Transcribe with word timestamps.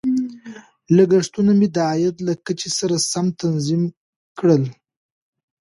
لګښتونه 0.95 1.51
مې 1.59 1.67
د 1.75 1.77
عاید 1.89 2.15
له 2.27 2.33
کچې 2.45 2.69
سره 2.79 2.95
سم 3.11 3.25
تنظیم 3.41 3.83
کړل. 4.39 4.63